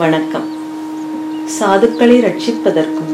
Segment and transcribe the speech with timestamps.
[0.00, 0.44] வணக்கம்.
[1.58, 3.10] சாதுக்களை ரட்சிப்பதற்கும்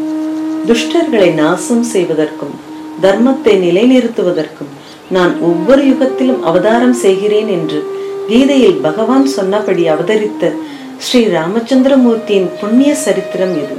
[0.67, 2.55] துஷ்டர்களை நாசம் செய்வதற்கும்
[3.03, 4.71] தர்மத்தை நிலைநிறுத்துவதற்கும்
[5.11, 7.85] நான் ஒவ்வொரு யுகத்திலும் அவதாரம் செய்கிறேன் என்று
[8.29, 10.53] கீதையில் பகவான் சொன்னபடி அவதரித்த
[10.99, 13.77] ஸ்ரீ ராமச்சந்திரமூர்த்தியின் புண்ணிய சரித்திரம் இது.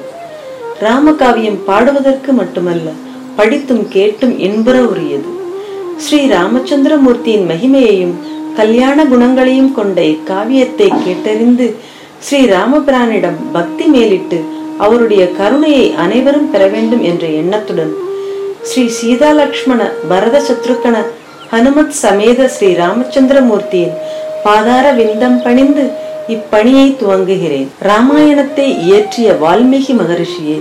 [0.81, 2.89] ராமகாவியம் பாடுவதற்கு மட்டுமல்ல
[3.35, 5.29] படித்தும் கேட்டும் இன்புற உரியது
[5.97, 8.15] ஸ்ரீ ராமச்சந்திரமூர்த்தியின் மகிமையையும்
[8.55, 11.75] கல்யாண குணங்களையும் கொண்ட இக்காவியத்தை கேட்டறிந்து
[12.25, 14.37] ஸ்ரீ ராமபிரானிடம் பக்தி மேலிட்டு
[14.85, 17.93] அவருடைய கருணையை அனைவரும் பெற வேண்டும் என்ற எண்ணத்துடன்
[18.69, 20.97] ஸ்ரீ சீதா லக்ஷ்மண பரத சத்ருக்கன
[21.51, 23.95] ஹனுமத் சமேத ஸ்ரீ ராமச்சந்திரமூர்த்தியின்
[24.45, 25.85] பாதார விந்தம் பணிந்து
[26.35, 27.69] இப்பணியை துவங்குகிறேன்.
[27.89, 30.57] ராமாயணத்தை இயற்றிய வால்மீகி மகரிஷியே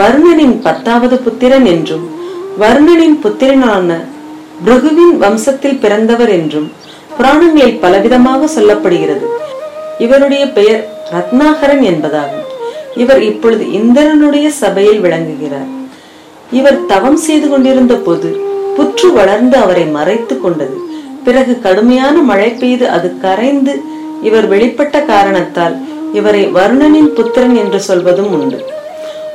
[0.00, 2.06] வருணனின் பத்தாவது புத்திரன் என்றும்
[2.62, 3.90] வருணனின் புத்திரனான
[4.66, 6.68] பிருகுவின் வம்சத்தில் பிறந்தவர் என்றும்
[7.16, 9.26] புராணங்களில் பலவிதமாக சொல்லப்படுகிறது.
[10.04, 10.82] இவருடைய பெயர்
[11.14, 12.44] ரத்னாகரன் என்பதாகும்.
[13.02, 15.70] இவர் இப்பொழுது இந்திரனுடைய சபையில் விளங்குகிறார்.
[16.50, 18.28] இவர் தவம் செய்து கொண்டிருந்த போது
[18.76, 20.76] புற்று வளர்ந்து அவரை மறைத்து கொண்டது.
[21.24, 23.74] பிறகு கடுமையான மழை பெய்து அது கரைந்து
[24.22, 25.76] இவர் வெளிப்பட்ட காரணத்தால்
[26.12, 28.58] இவரை வருணனின் புத்திரன் என்று சொல்வதும் உண்டு.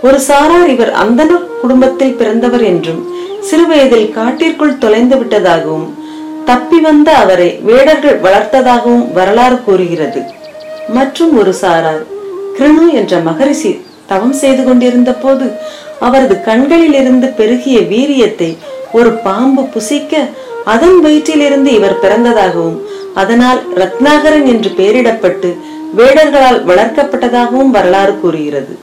[0.02, 1.32] ஒரு சாரார் இவர் அந்தன
[1.62, 3.02] குடும்பத்தில் பிறந்தவர் என்றும்
[3.50, 5.90] சிறுவயதில் காட்டிற்குள் தொலைந்து விட்டதாகவும்
[6.46, 10.22] தப்பி வந்த அவரை வேடர்கள் வளர்த்ததாகவும் வரலாறு கூறுகிறது.
[10.98, 12.04] மற்றும் ஒரு சாரார்.
[12.58, 13.72] கிருணு என்ற மகரிஷி
[14.12, 15.46] தவம் செய்து கொண்டிருந்த போது
[16.06, 18.50] அவரது கண்களில் இருந்து பெருகிய வீரியத்தை
[19.00, 20.24] ஒரு பாம்பு புசிக்க
[20.74, 22.80] அதன் வயிற்றிலிருந்து இவர் பிறந்ததாகவும்
[23.22, 25.50] அதனால் ரத்னாகரன் என்று பெயரிடப்பட்டு
[26.00, 28.74] வேடர்களால் வளர்க்கப்பட்டதாகவும் வரலாறு கூறுகிறது.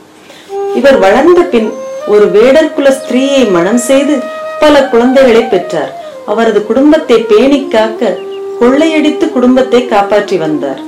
[0.79, 1.69] இவர் வளர்ந்த பின்
[2.15, 4.15] ஒரு வேடர் குல ஸ்திரீயை மணம் செய்து
[4.63, 5.93] பல குழந்தைகளை பெற்றார்.
[6.33, 8.17] அவரது குடும்பத்தை பேணி காக்க
[8.61, 10.81] கொள்ளையடித்து குடும்பத்தை காப்பாற்றி வந்தார்.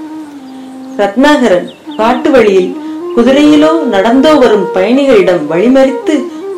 [0.99, 2.71] ரத்னாகரன் காட்டு வழியில்
[3.17, 6.15] குதிரையிலோ நடந்தோ வரும் பயணிகளிடம் வழிமறித்து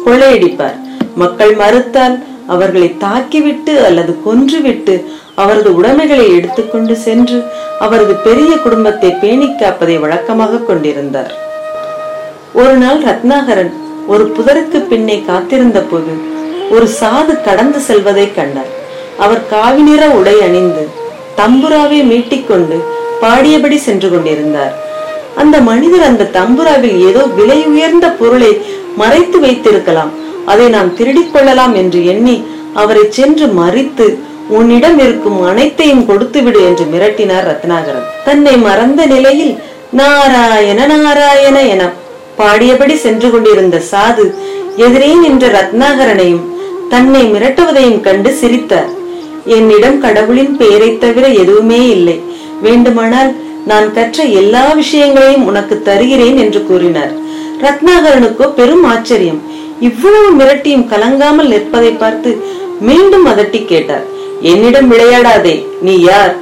[0.07, 0.77] கொள்ளையடிப்பார்.
[1.15, 2.17] மக்கள் மறுத்தால்
[2.47, 4.95] அவர்களை தாக்கிவிட்டு அல்லது கொன்றுவிட்டு
[5.35, 7.39] அவரது உடைமைகளை எடுத்துக்கொண்டு சென்று
[7.79, 11.33] அவரது பெரிய குடும்பத்தை பேணி காப்பதை வழக்கமாக கொண்டிருந்தார்.
[12.55, 13.73] ஒரு நாள் ரத்னாகரன்
[14.07, 16.15] ஒரு புதருக்கு பின்னே காத்திருந்த போது
[16.71, 18.73] ஒரு சாது கடந்து செல்வதை கண்டார்.
[19.19, 20.85] அவர் காவி நிற உடை அணிந்து
[21.37, 22.77] தம்புராவை மீட்டிக்கொண்டு
[23.23, 24.75] பாடியபடி சென்று கொண்டிருந்தார்.
[25.43, 28.53] அந்த மனிதர் அந்த தம்புராவில் ஏதோ விலை உயர்ந்த பொருளை
[29.01, 30.13] மறைத்து வைத்திருக்கலாம்.
[30.53, 32.37] அதை நாம் திருடிக் கொள்ளலாம் என்று எண்ணி
[32.83, 34.07] அவரை சென்று மறித்து
[34.59, 38.07] உன்னிடம் இருக்கும் அனைத்தையும் கொடுத்து விடு என்று மிரட்டினார் ரத்னாகரன்.
[38.25, 39.55] தன்னை மறந்த நிலையில்
[40.01, 41.83] நாராயண நாராயண என
[42.39, 44.25] பாடியபடி சென்று கொண்டிருந்த சாது
[44.87, 46.45] எதிரே நின்ற ரத்னாகரனையும்
[46.93, 48.91] தன்னை மிரட்டுவதையும் கண்டு சிரித்தார்.
[49.57, 52.17] என்னிடம் கடவுளின் பெயரை தவிர எதுவுமே இல்லை.
[52.67, 53.31] வேண்டுமானால்
[53.71, 57.13] நான் கற்ற எல்லா விஷயங்களையும் உனக்கு தருகிறேன் என்று கூறினார்.
[57.65, 59.41] ரத்னாகரனுக்கோ பெரும் ஆச்சரியம்.
[59.89, 62.31] இவ்வளவு மிரட்டியும் கலங்காமல் நிற்பதை பார்த்து
[62.89, 64.05] மீண்டும் அதட்டி கேட்டார்.
[64.53, 65.55] என்னிடம் விளையாடாதே
[65.87, 66.35] நீ யார்?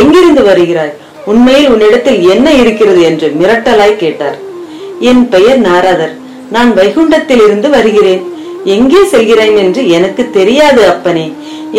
[0.00, 0.94] எங்கிருந்து வருகிறாய்?
[1.32, 4.38] உண்மையில் உன்னிடத்தில் என்ன இருக்கிறது என்று மிரட்டலாய் கேட்டார்.
[5.10, 6.14] என் பெயர் நாரதர்.
[6.54, 8.22] நான் வைகுண்டத்தில் இருந்து வருகிறேன்.
[8.76, 11.26] எங்கே செல்கிறேன் என்று எனக்கு தெரியாது அப்பனே.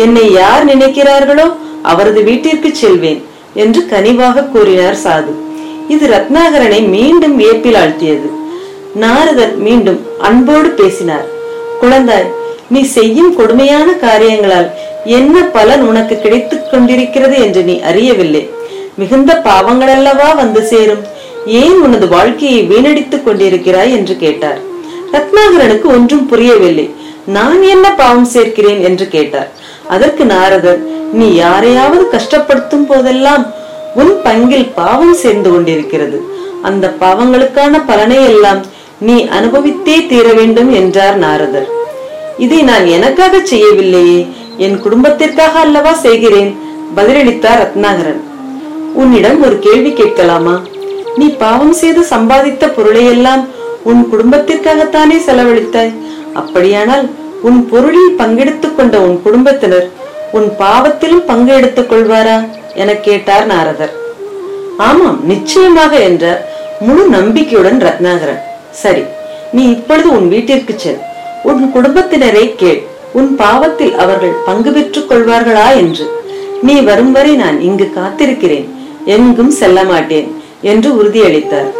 [0.04, 1.46] என்னை யார் நினைக்கிறார்களோ
[1.92, 3.20] அவரது வீட்டிற்கு செல்வேன்.
[3.64, 5.32] என்று கனிவாக கூறினார் சாது.
[5.88, 8.28] இது ரத்னாகரனை மீண்டும் வியப்பில் ஆழ்த்தியது.
[9.04, 11.26] நாரதன் மீண்டும் அன்போடு பேசினார்.
[11.82, 12.30] குழந்தாய்
[12.68, 14.68] நீ செய்யும் கொடுமையான காரியங்களால்
[15.04, 18.44] என்ன பலன் உனக்கு கிடைத்துக் கொண்டிருக்கிறது என்று நீ அறியவில்லை.
[19.00, 21.04] மிகுந்த பாவங்கள் அல்லவா வந்து சேரும்.
[21.46, 24.60] ஏன் உனது வாழ்க்கையை வீணடித்துக் கொண்டிருக்கிறாய் என்று கேட்டார்.
[25.12, 26.86] ரத்னாகரனுக்கு ஒன்றும் புரியவில்லை.
[27.36, 29.50] நான் என்ன பாவம் சேர்க்கிறேன் என்று கேட்டார்.
[29.88, 30.80] அதற்கு நாரதர்
[31.12, 33.44] நீ யாரையாவது கஷ்டப்படுத்தும் போதெல்லாம்
[33.94, 36.18] உன் பங்கில் பாவம் சேர்ந்து கொண்டிருக்கிறது.
[36.62, 38.60] அந்த பாவங்களுக்கான பலனை எல்லாம்
[38.98, 41.68] நீ அனுபவித்தே தீர வேண்டும் என்றார் நாரதர்.
[42.38, 44.26] இதை நான் எனக்காக செய்யவில்லையே
[44.56, 46.50] என் குடும்பத்திற்காக அல்லவா செய்கிறேன்
[46.96, 48.20] பதிலளித்தார் ரத்னாகரன்.
[48.94, 50.60] உன்னிடம் ஒரு கேள்வி கேட்கலாமா?
[51.16, 53.44] நீ பாவம் செய்து சம்பாதித்த பொருளையெல்லாம்
[53.82, 55.94] உன் குடும்பத்திற்காகத்தானே செலவழித்தாய்?
[56.34, 57.10] அப்படியானால்
[57.42, 59.90] உன் பொருளில் பங்கெடுத்துக் கொண்ட உன் குடும்பத்தினர்
[60.32, 62.48] உன் பாவத்திலும் பங்கு எடுத்துக் கொள்வாரா?
[62.74, 63.92] என கேட்டார் நாரதர்.
[64.78, 66.48] ஆமாம் நிச்சயமாக என்ற
[66.80, 68.38] முழு நம்பிக்கையுடன் ரத்னாகரன்.
[68.70, 69.02] சரி
[69.52, 70.98] நீ இப்பொழுது உன் வீட்டிற்கு செல்.
[71.42, 72.82] உன் குடும்பத்தினரை கேள்.
[73.12, 76.10] உன் பாவத்தில் அவர்கள் பங்கு பெற்றுக் கொள்வார்களா என்று.
[76.62, 78.68] நீ வரும் வரை நான் இங்கு காத்திருக்கிறேன்.
[79.04, 81.70] எங்கும் செல்ல மாட்டேன் என்று உறுதியளித்தார்.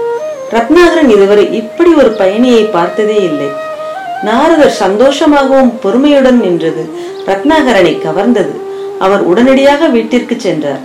[0.51, 3.65] ரத்னாகரன் இதுவரை இப்படி ஒரு பயணியை பார்த்ததே இல்லை.
[4.23, 6.91] நாரதர் சந்தோஷமாகவும் பொறுமையுடன் நின்றது.
[7.27, 8.55] ரத்னாகரனை கவர்ந்தது.
[8.99, 10.81] அவர் உடனடியாக வீட்டிற்கு சென்றார்.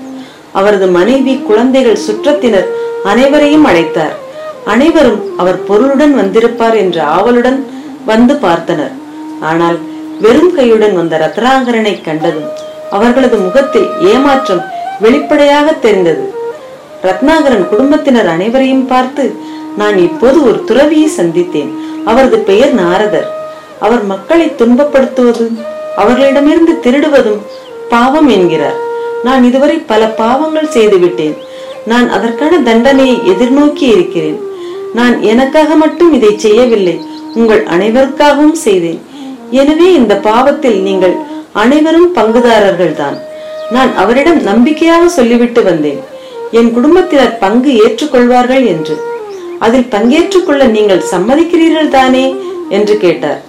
[0.51, 2.67] அவரது மனைவி குழந்தைகள் சுற்றத்தினர்
[3.03, 4.15] அனைவரையும் அழைத்தார்.
[4.65, 7.69] அனைவரும் அவர் பொருளுடன் வந்திருப்பார் என்ற ஆவலுடன்
[8.05, 8.91] வந்து பார்த்தனர்.
[9.39, 9.77] ஆனால்
[10.21, 12.49] வெறும் கையுடன் வந்த ரத்னாகரனை கண்டதும்
[12.91, 14.65] அவர்களது முகத்தில் ஏமாற்றம்
[14.99, 16.33] வெளிப்படையாக தெரிந்தது.
[17.03, 19.35] ரத்னாகரன் குடும்பத்தினர் அனைவரையும் பார்த்து
[19.77, 21.90] நான் இப்போது ஒரு துறவியை சந்தித்தேன்.
[22.05, 23.29] அவரது பெயர் நாரதர்.
[23.79, 25.55] அவர் மக்களை துன்பப்படுத்துவதும்
[26.01, 27.41] அவர்களிடமிருந்து திருடுவதும்
[27.89, 28.79] பாவம் என்கிறார்.
[29.23, 31.35] நான் இதுவரை பல பாவங்கள் செய்துவிட்டேன்.
[31.85, 34.39] நான் அதற்கான தண்டனையை எதிர்நோக்கி இருக்கிறேன்.
[34.93, 36.95] நான் எனக்காக மட்டும் இதை செய்யவில்லை
[37.33, 39.01] உங்கள் அனைவருக்காகவும் செய்தேன்.
[39.61, 41.15] எனவே இந்த பாவத்தில் நீங்கள்
[41.51, 43.17] அனைவரும் பங்குதாரர்கள் தான்
[43.75, 45.99] நான் அவரிடம் நம்பிக்கையாக சொல்லிவிட்டு வந்தேன்.
[46.51, 48.95] என் குடும்பத்தினர் பங்கு ஏற்றுக்கொள்வார்கள் என்று.
[49.65, 52.35] அதில் பங்கேற்றுக் கொள்ள நீங்கள் சம்மதிக்கிறீர்கள் தானே?
[52.69, 53.41] என்று கேட்டார்.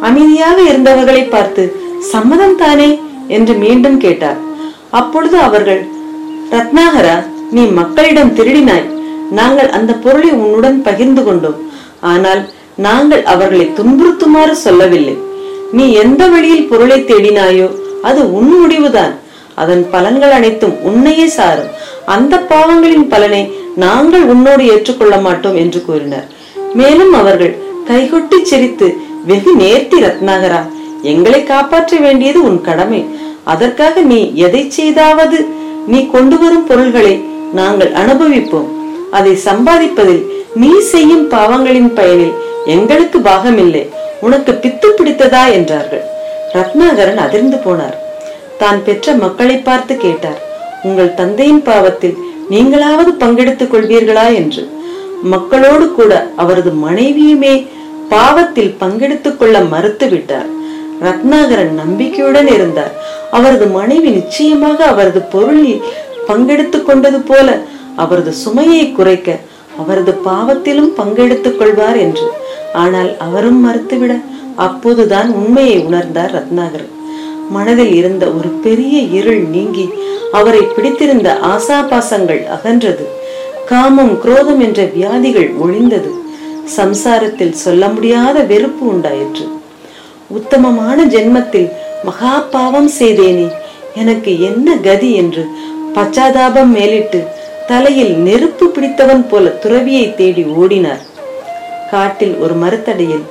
[0.00, 3.00] அமைதியாக இருந்தவர்களை பார்த்து சம்மதம் தானே?
[3.28, 4.36] என்று மீண்டும் கேட்டார்.
[4.90, 5.86] அப்பொழுது அவர்கள்
[6.50, 7.16] ரத்னாகரா
[7.50, 8.86] நீ மக்களிடம் திருடினாய்.
[9.30, 11.58] நாங்கள் அந்த பொருளை உன்னுடன் பகிர்ந்து கொண்டோம்.
[12.00, 12.42] ஆனால்
[12.76, 15.16] நாங்கள் அவர்களை துன்புறுத்துமாறு சொல்லவில்லை.
[15.72, 17.68] நீ எந்த வழியில் பொருளை தேடினாயோ
[18.02, 19.14] அது உன் முடிவுதான்.
[19.54, 21.72] அதன் பலன்கள் அனைத்தும் உன்னையே சாரும்.
[22.06, 26.26] அந்த பாவங்களின் பலனை நாங்கள் உன்னோடு ஏற்றுக்கொள்ள மாட்டோம் என்று கூறினர்.
[26.74, 27.54] மேலும் அவர்கள்
[27.88, 28.88] கைகொட்டி சிரித்து
[29.26, 30.60] வெகு நேர்த்தி ரத்னாகரா
[31.12, 33.00] எங்களை காப்பாற்ற வேண்டியது உன் கடமை.
[33.44, 35.38] அதற்காக நீ எதை செய்தாவது?
[35.86, 37.14] நீ கொண்டு வரும் பொருள்களை
[37.52, 38.68] நாங்கள் அனுபவிப்போம்.
[39.10, 40.22] அதை சம்பாதிப்பதில்
[40.54, 42.34] நீ செய்யும் பாவங்களின் பயனில்
[42.74, 43.84] எங்களுக்கு பாகமில்லை.
[44.20, 45.42] உனக்கு பித்து பிடித்ததா?
[45.52, 46.04] என்றார்கள்.
[46.54, 47.96] ரத்னாகரன் அதிர்ந்து போனார்.
[48.58, 50.40] தான் பெற்ற மக்களை பார்த்து கேட்டார்
[50.82, 52.16] உங்கள் தந்தையின் பாவத்தில்
[52.50, 54.62] நீங்களாவது பங்கெடுத்துக் கொள்வீர்களா என்று
[55.22, 57.66] மக்களோடு கூட அவரது மனைவியுமே
[58.08, 60.48] பாவத்தில் பங்கெடுத்துக் கொள்ள மறுத்துவிட்டார்.
[61.02, 62.92] ரத்னாகரன் நம்பிக்கையுடன் இருந்தார்.
[63.30, 65.82] அவரது மனைவி நிச்சயமாக அவரது பொருளில்
[66.28, 67.58] பங்கெடுத்துக் கொண்டது போல
[67.96, 69.38] அவரது சுமையை குறைக்க
[69.78, 72.26] அவரது பாவத்திலும் பங்கெடுத்துக் கொள்வார் என்று.
[72.72, 74.22] ஆனால் அவரும் மறுத்துவிட
[74.56, 76.92] அப்போதுதான் உண்மையை உணர்ந்தார் ரத்னாகரன்.
[77.50, 79.88] மனதில் இருந்த ஒரு பெரிய இருள் நீங்கி
[80.32, 83.04] அவரை பிடித்திருந்த ஆசாபாசங்கள் அகன்றது.
[83.66, 86.10] காமம் குரோதம் என்ற வியாதிகள் ஒழிந்தது.
[86.76, 89.46] சம்சாரத்தில் சொல்ல முடியாத வெறுப்பு உண்டாயிற்று.
[90.28, 91.70] உத்தமமான ஜென்மத்தில்
[92.04, 93.52] மகா பாவம் செய்தேனே
[93.94, 95.44] எனக்கு என்ன கதி என்று
[95.94, 97.26] பச்சாதாபம் மேலிட்டு
[97.66, 101.02] தலையில் நெருப்பு பிடித்தவன் போல துறவியை தேடி ஓடினார்.
[101.90, 103.24] காட்டில் ஒரு மரத்தடியில்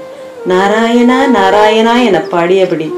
[0.47, 2.93] நாராயணா நாராயணா என பாடியபடி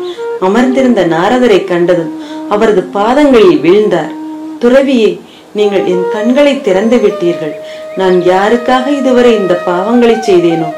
[0.47, 2.13] அமர்ந்திருந்த நாரதரை கண்டதும்
[2.55, 4.13] அவரது பாதங்களில் வீழ்ந்தார்.
[4.61, 5.11] துறவியே
[5.57, 7.53] நீங்கள் என் கண்களை திறந்து விட்டீர்கள்.
[7.99, 10.69] நான் யாருக்காக இதுவரை இந்த பாவங்களை செய்தேனோ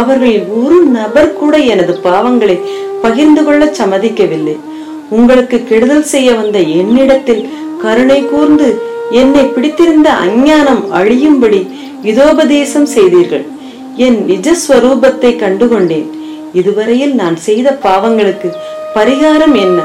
[0.00, 2.56] அவர்களில் ஒரு நபர் கூட எனது பாவங்களை
[3.04, 4.56] பகிர்ந்து கொள்ள சம்மதிக்கவில்லை.
[5.18, 7.42] உங்களுக்கு கெடுதல் செய்ய வந்த என்னிடத்தில்
[7.84, 8.68] கருணை கூர்ந்து
[9.20, 11.60] என்னை பிடித்திருந்த அஞ்ஞானம் அழியும்படி
[12.10, 13.46] இதோபதேசம் செய்தீர்கள்.
[14.06, 16.08] என் நிஜஸ்வரூபத்தை கண்டுகொண்டேன்.
[16.60, 18.48] இதுவரையில் நான் செய்த பாவங்களுக்கு
[18.94, 19.82] பரிகாரம் என்ன?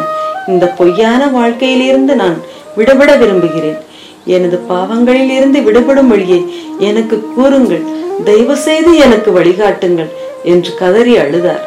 [0.48, 2.42] இந்த பொய்யான வாழ்க்கையிலிருந்து நான்
[2.76, 3.78] விடுபட விரும்புகிறேன்.
[4.26, 6.46] எனது பாவங்களில் இருந்து விடுபடும் வழியை
[6.78, 7.82] எனக்கு கூறுங்கள்.
[8.24, 10.10] தயவு செய்து எனக்கு வழிகாட்டுங்கள்
[10.44, 11.64] என்று கதறி அழுதார்.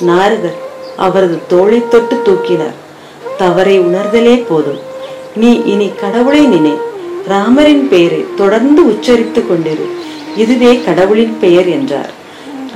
[0.00, 0.54] நாரதர்
[0.96, 2.74] அவரது தோளை தொட்டு தூக்கினார்.
[3.36, 4.78] தவறை உணர்தலே போதும்.
[5.36, 6.72] நீ இனி கடவுளை நினை.
[7.28, 9.86] ராமரின் பெயரை தொடர்ந்து உச்சரித்துக் கொண்டிரு.
[10.36, 12.10] இதுவே கடவுளின் பெயர் என்றார்.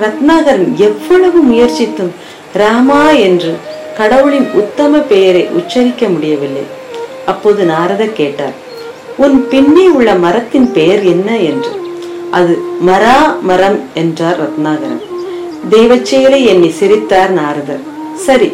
[0.00, 2.10] ரத்னாகரன் எவ்வளவு முயற்சித்தும்
[2.53, 3.58] ராமா என்று
[3.98, 6.65] கடவுளின் உத்தம பெயரை உச்சரிக்க முடியவில்லை.
[7.32, 8.56] அப்போது நாரதர் கேட்டார்
[9.24, 11.72] உன் பின்னே உள்ள மரத்தின் பெயர் என்ன என்று?
[12.39, 12.55] அது
[12.89, 13.17] மரா
[13.48, 15.03] மரம் என்றார் ரத்னாகரன்.
[15.70, 17.82] தெய்வச்செயலை எண்ணி சிரித்தார் நாரதர்.
[18.27, 18.51] சரி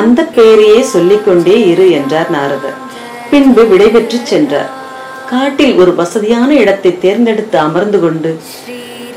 [0.00, 2.78] அந்த பெயரையே சொல்லிக்கொண்டே இரு என்றார் நாரதர்.
[3.30, 4.70] பின்பு விடைபெற்று சென்றார்.
[5.30, 8.32] காட்டில் ஒரு வசதியான இடத்தை தேர்ந்தெடுத்து அமர்ந்து கொண்டு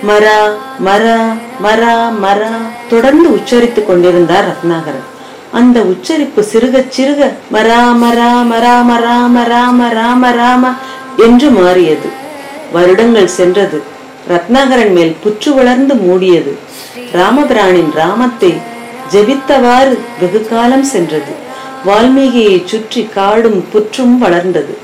[0.09, 0.39] மரா
[0.87, 1.19] மரா
[1.65, 1.95] மரா
[2.25, 2.51] மரா
[2.91, 5.07] தொடர்ந்து உச்சரித்துக் கொண்டிருந்தார் ரத்னாகரன்.
[5.51, 8.73] அந்த உச்சரிப்பு சிறுக சிறுக மரா மரா மரா
[9.05, 10.73] ராம ராம ராம ராம
[11.17, 12.09] என்று மாறியது.
[12.73, 13.83] வருடங்கள் சென்றது.
[14.29, 16.51] ரத்னாகரன் மேல் புற்று வளர்ந்து மூடியது.
[17.13, 18.51] ராமபிரானின் ராமத்தை
[19.11, 21.33] ஜெபித்தவாறு வெகு காலம் சென்றது.
[21.85, 24.77] வால்மீகியை சுற்றி காடும் புற்றும் வளர்ந்தது.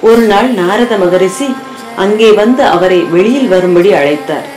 [0.00, 1.54] ஒரு நாள் நாரத மகரிஷி
[1.96, 4.48] அங்கே வந்து அவரை வெளியில் வரும்படி அழைத்தார்.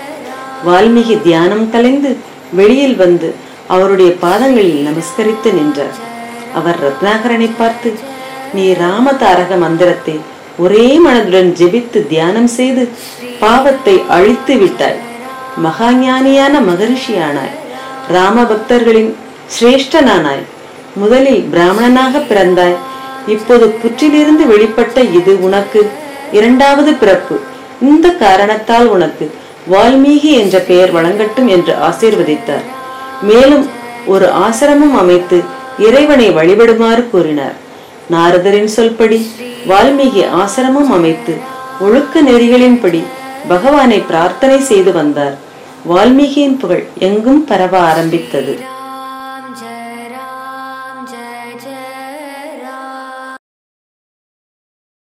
[0.65, 2.17] வால்மீகி தியானம் கலைந்து
[2.51, 3.35] வெளியில் வந்து
[3.67, 5.97] அவருடைய பாதங்களில் நமஸ்கரித்து நின்றார்.
[6.53, 7.89] அவர் ரத்னாகரனை பார்த்து
[8.53, 10.19] நீ ராம தாரக மந்திரத்தை
[10.57, 12.89] ஒரே மனதுடன் ஜெபித்து தியானம் செய்து
[13.39, 15.00] பாவத்தை அழித்து விட்டாய்.
[15.65, 17.55] மகாஞானியான மகரிஷியானாய்.
[18.15, 19.15] ராம பக்தர்களின்
[19.55, 20.45] சிரேஷ்டனானாய்.
[20.95, 22.77] முதலில் பிராமணனாக பிறந்தாய்.
[23.27, 25.91] இப்போது புற்றிலிருந்து வெளிப்பட்ட இது உனக்கு
[26.31, 27.39] இரண்டாவது பிறப்பு.
[27.81, 29.25] இந்த காரணத்தால் உனக்கு
[29.71, 32.65] வால்மீகி என்ற பெயர் வழங்கட்டும் என்று ஆசீர்வதித்தார்.
[33.21, 33.67] மேலும்
[34.05, 35.43] ஒரு ஆசிரமம் அமைத்து
[35.77, 37.53] இறைவனை வழிபடுமாறு கூறினார்.
[38.12, 39.25] நாரதரின் சொல்படி
[39.67, 41.38] வால்மீகி ஆசிரமம் அமைத்து
[41.79, 43.03] ஒழுக்க நெறிகளின்படி
[43.47, 45.38] பகவானை பிரார்த்தனை செய்து வந்தார்.
[45.89, 48.59] வால்மீகியின் புகழ் எங்கும் பரவ ஆரம்பித்தது.